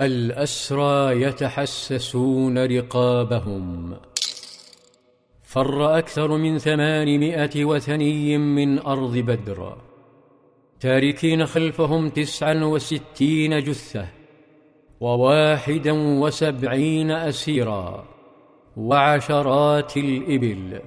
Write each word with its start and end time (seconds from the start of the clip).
الأسرى 0.00 1.22
يتحسسون 1.22 2.58
رقابهم. 2.58 3.96
فر 5.42 5.98
أكثر 5.98 6.36
من 6.36 6.58
ثمانمائة 6.58 7.64
وثني 7.64 8.38
من 8.38 8.78
أرض 8.78 9.16
بدر. 9.16 9.76
تاركين 10.80 11.46
خلفهم 11.46 12.08
تسعا 12.08 12.54
وستين 12.54 13.58
جثة 13.58 14.08
وواحدا 15.00 15.92
وسبعين 15.92 17.10
أسيرا 17.10 18.04
وعشرات 18.76 19.96
الإبل. 19.96 20.80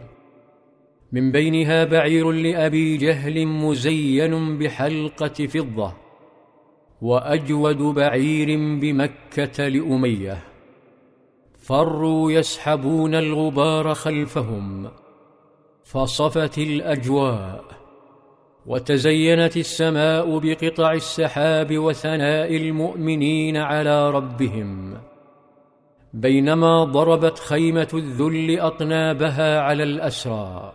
من 1.11 1.31
بينها 1.31 1.83
بعير 1.83 2.31
لأبي 2.31 2.97
جهل 2.97 3.47
مزين 3.47 4.57
بحلقة 4.57 5.47
فضة. 5.47 6.02
وأجود 7.03 7.77
بعير 7.77 8.47
بمكة 8.81 9.67
لأمية. 9.67 10.37
فروا 11.57 12.31
يسحبون 12.31 13.15
الغبار 13.15 13.93
خلفهم 13.93 14.87
فصفت 15.83 16.57
الأجواء 16.57 17.63
وتزينت 18.65 19.57
السماء 19.57 20.39
بقطع 20.39 20.91
السحاب 20.91 21.77
وثناء 21.77 22.55
المؤمنين 22.55 23.57
على 23.57 24.09
ربهم. 24.11 24.97
بينما 26.13 26.83
ضربت 26.83 27.39
خيمة 27.39 27.87
الذل 27.93 28.59
أطنابها 28.59 29.59
على 29.59 29.83
الأسرى 29.83 30.73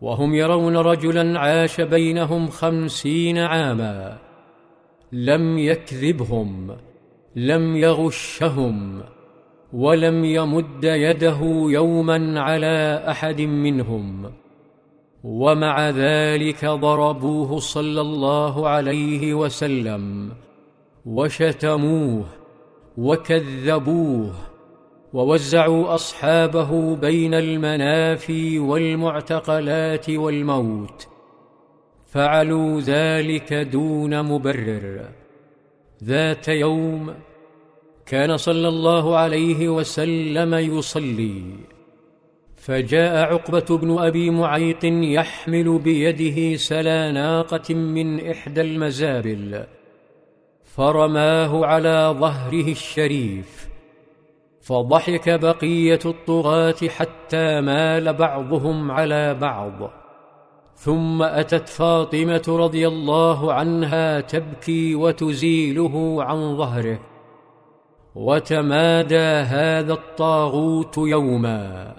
وهم 0.00 0.34
يرون 0.34 0.76
رجلا 0.76 1.40
عاش 1.40 1.80
بينهم 1.80 2.48
خمسين 2.48 3.38
عاما. 3.38 4.25
لم 5.16 5.58
يكذبهم 5.58 6.76
لم 7.36 7.76
يغشهم 7.76 9.00
ولم 9.72 10.24
يمد 10.24 10.84
يده 10.84 11.38
يوما 11.68 12.40
على 12.40 13.04
أحد 13.08 13.40
منهم. 13.40 14.32
ومع 15.24 15.90
ذلك 15.90 16.64
ضربوه 16.64 17.58
صلى 17.58 18.00
الله 18.00 18.68
عليه 18.68 19.34
وسلم 19.34 20.32
وشتموه 21.06 22.24
وكذبوه 22.98 24.32
ووزعوا 25.12 25.94
أصحابه 25.94 26.96
بين 26.96 27.34
المنافي 27.34 28.58
والمعتقلات 28.58 30.10
والموت. 30.10 31.15
فعلوا 32.16 32.80
ذلك 32.80 33.52
دون 33.52 34.22
مبرر. 34.22 35.08
ذات 36.04 36.48
يوم 36.48 37.14
كان 38.06 38.36
صلى 38.36 38.68
الله 38.68 39.16
عليه 39.16 39.68
وسلم 39.68 40.54
يصلي 40.54 41.42
فجاء 42.56 43.32
عقبة 43.32 43.78
بن 43.78 43.98
أبي 43.98 44.30
معيط 44.30 44.84
يحمل 44.84 45.78
بيده 45.78 46.56
سلا 46.56 47.12
ناقة 47.12 47.74
من 47.74 48.30
إحدى 48.30 48.60
المزابل 48.60 49.64
فرماه 50.62 51.66
على 51.66 52.14
ظهره 52.18 52.68
الشريف 52.72 53.68
فضحك 54.60 55.28
بقية 55.28 56.04
الطغاة 56.04 56.88
حتى 56.88 57.60
مال 57.60 58.12
بعضهم 58.12 58.90
على 58.90 59.34
بعض. 59.34 60.05
ثم 60.76 61.22
أتت 61.22 61.68
فاطمة 61.68 62.42
رضي 62.48 62.88
الله 62.88 63.52
عنها 63.52 64.20
تبكي 64.20 64.94
وتزيله 64.94 66.24
عن 66.24 66.56
ظهره. 66.56 67.00
وتمادى 68.14 69.28
هذا 69.54 69.92
الطاغوت 69.92 70.98
يوما. 70.98 71.94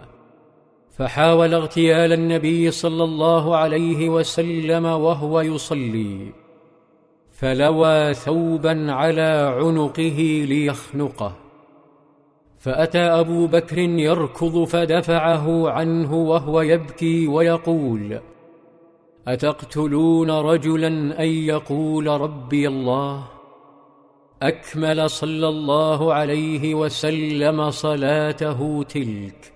فحاول 0.92 1.53
اغتيال 1.53 2.14
النبي 2.14 2.72
صلى 2.72 3.03
الله 3.03 3.58
عليه 3.58 4.10
وسلم 4.10 4.86
وهو 4.86 5.42
يصلي. 5.42 6.33
فلوى 7.32 8.14
ثوبا 8.14 8.92
على 8.92 9.55
عنقه 9.60 10.45
ليخنقه. 10.49 11.33
فأتى 12.58 12.99
أبو 12.99 13.48
بكر 13.48 13.77
يركض 13.80 14.64
فدفعه 14.64 15.70
عنه 15.70 16.14
وهو 16.14 16.61
يبكي 16.61 17.27
ويقول 17.27 18.20
أتقتلون 19.27 20.32
رجلا 20.32 20.88
أن 21.23 21.27
يقول 21.27 22.08
ربي 22.08 22.67
الله؟ 22.67 23.27
أكمل 24.42 25.10
صلى 25.10 25.48
الله 25.48 26.14
عليه 26.14 26.76
وسلم 26.76 27.71
صلاته 27.71 28.83
تلك. 28.83 29.54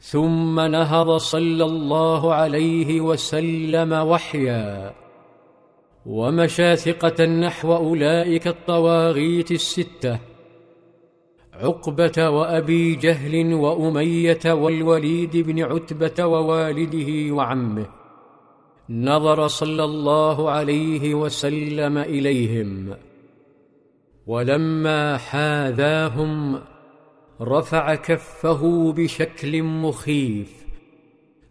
ثم 0.00 0.60
نهض 0.60 1.16
صلى 1.16 1.64
الله 1.64 2.34
عليه 2.34 3.00
وسلم 3.00 3.92
وحيا. 3.92 4.94
ومشى 6.06 6.76
ثقة 6.76 7.24
نحو 7.24 7.76
أولئك 7.76 8.48
الطواغيت 8.48 9.50
الستة. 9.50 10.18
عقبة 11.54 12.28
وأبي 12.28 12.94
جهل 12.94 13.54
وأمية 13.54 14.40
والوليد 14.46 15.36
بن 15.36 15.62
عتبة 15.62 16.26
ووالده 16.26 17.34
وعمه. 17.34 18.01
نظر 18.90 19.46
صلى 19.46 19.84
الله 19.84 20.50
عليه 20.50 21.14
وسلم 21.14 21.98
إليهم 21.98 22.96
ولما 24.26 25.16
حاذاهم 25.16 26.60
رفع 27.40 27.94
كفه 27.94 28.92
بشكل 28.92 29.62
مخيف 29.62 30.62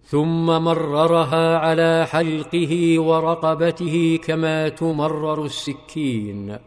ثم 0.03 0.46
مررها 0.46 1.58
على 1.58 2.06
حلقه 2.12 3.00
ورقبته 3.00 4.19
كما 4.24 4.69
تمرر 4.69 5.46
السكين 5.46 6.58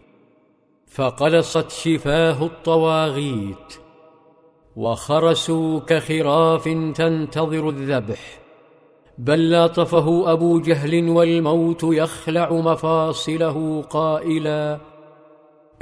فقلصت 0.87 1.71
شفاه 1.71 2.47
الطواغيت 2.47 3.75
وخرسوا 4.77 5.81
كخراف 5.81 6.65
تنتظر 6.95 7.69
الذبح 7.69 8.44
بل 9.19 9.51
لاطفه 9.51 10.33
أبو 10.33 10.61
جهل 10.61 11.09
والموت 11.09 11.83
يخلع 11.83 12.53
مفاصله 12.53 13.83
قائلا. 13.83 14.79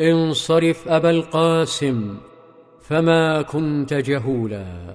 انصرف 0.00 0.88
أبا 0.88 1.10
القاسم 1.10 2.16
فما 2.81 3.43
كنت 3.43 3.94
جهولا. 3.94 4.94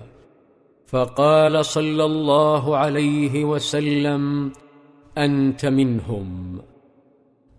فقال 0.88 1.66
صلى 1.66 2.06
الله 2.06 2.78
عليه 2.78 3.46
وسلم 3.46 4.52
أنت 5.18 5.66
منهم. 5.66 6.59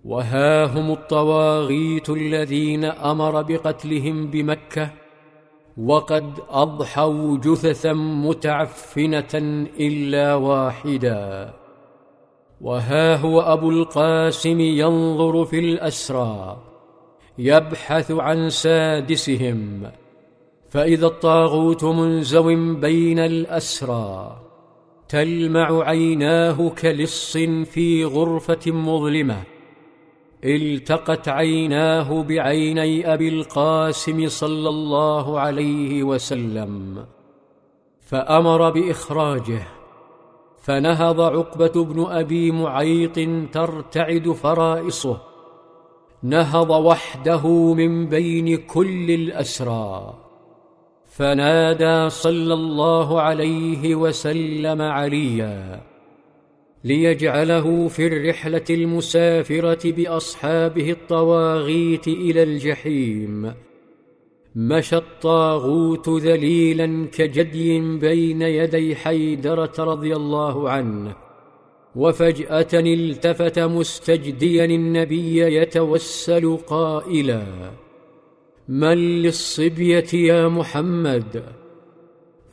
وها 0.05 0.65
هم 0.65 0.93
الطواغيت 0.93 2.10
الذين 2.10 2.84
أمر 2.84 3.43
بقتلهم 3.43 4.27
بمكة 4.27 4.91
وقد 5.78 6.33
أضحوا 6.50 7.37
جثثا 7.37 7.93
متعفنة 7.93 9.34
إلا 9.81 10.34
واحدا. 10.34 11.55
وها 12.61 13.16
هو 13.16 13.41
أبو 13.41 13.71
القاسم 13.71 14.61
ينظر 14.61 15.44
في 15.44 15.59
الأسرى 15.59 16.56
يبحث 17.39 18.11
عن 18.11 18.50
سادسهم. 18.50 19.91
فإذا 20.69 21.06
الطاغوت 21.06 21.84
منزو 21.84 22.75
بين 22.75 23.19
الأسرى 23.19 24.37
تلمع 25.09 25.83
عيناه 25.84 26.69
كلص 26.69 27.37
في 27.65 28.05
غرفة 28.05 28.72
مظلمة. 28.72 29.57
التقت 30.44 31.28
عيناه 31.28 32.22
بعيني 32.22 33.15
أبي 33.15 33.28
القاسم 33.28 34.28
صلى 34.28 34.68
الله 34.68 35.41
عليه 35.41 36.03
وسلم 36.03 37.04
فأمر 38.01 38.71
بإخراجه 38.71 39.62
فنهض 40.62 41.21
عقبة 41.21 41.84
بن 41.84 42.07
أبي 42.09 42.51
معيط 42.51 43.18
ترتعد 43.53 44.33
فرائصه 44.33 45.21
نهض 46.22 46.71
وحده 46.71 47.48
من 47.74 48.07
بين 48.07 48.57
كل 48.57 49.10
الأسرى 49.10 50.15
فنادى 51.07 52.10
صلى 52.10 52.54
الله 52.54 53.21
عليه 53.21 53.95
وسلم 53.95 54.83
عليا 54.83 55.80
ليجعله 56.88 57.88
في 57.88 58.06
الرحلة 58.06 58.68
المسافرة 58.70 59.92
بأصحابه 59.92 60.90
الطواغيت 60.90 62.08
إلى 62.08 62.42
الجحيم. 62.42 63.52
مشى 64.56 64.96
الطاغوت 64.96 66.08
ذليلا 66.08 67.06
كجدي 67.12 67.80
بين 67.98 68.42
يدي 68.42 68.96
حيدرة 68.96 69.72
رضي 69.78 70.16
الله 70.16 70.70
عنه 70.70 71.16
وفجأة 71.96 72.74
التفت 72.74 73.58
مستجديا 73.58 74.64
النبي 74.64 75.38
يتوسل 75.38 76.56
قائلا 76.56 77.44
من 78.68 79.22
للصبية 79.22 80.14
يا 80.14 80.48
محمد؟ 80.48 81.58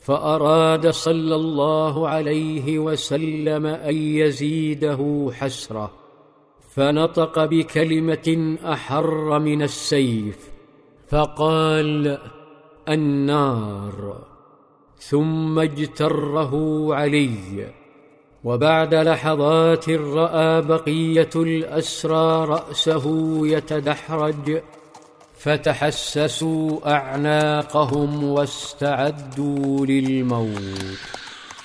فأراد 0.06 0.90
صلى 0.90 1.36
الله 1.36 2.08
عليه 2.08 2.80
وسلم 2.80 3.66
أن 3.66 3.96
يزيده 3.96 5.32
حسره 5.34 5.92
فنطق 6.76 7.46
بكلمة 7.46 8.58
أحر 8.66 9.40
من 9.40 9.62
السيف 9.62 10.50
فقال 11.10 12.18
النار. 12.90 14.26
ثم 14.98 15.60
اجتره 15.60 16.54
علي 16.96 17.68
وبعد 18.44 18.96
لحظات 18.96 19.90
رأى 19.90 20.62
بقية 20.62 21.30
الأسرى 21.36 22.46
رأسه 22.46 23.06
يتدحرج 23.48 24.62
فتحسسوا 25.46 26.96
أعناقهم 26.96 28.24
واستعدوا 28.24 29.86
للموت. 29.86 30.98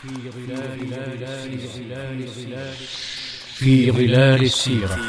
في 0.01 0.11
ظلال 0.31 2.23
السيرة. 2.23 2.75
في 3.55 3.91
ظلال 3.93 4.43
السيره 4.45 5.01